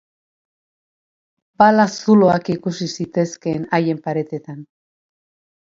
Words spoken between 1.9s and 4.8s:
zuloak ikus zitezkeen haien paretetan.